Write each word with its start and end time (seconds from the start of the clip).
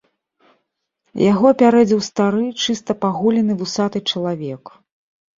Яго 1.31 1.43
апярэдзіў 1.53 1.99
стары, 2.07 2.41
чыста 2.67 2.91
паголены 3.05 3.53
вусаты 3.59 4.01
чалавек. 4.15 4.63